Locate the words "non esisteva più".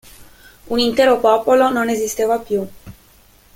1.69-2.67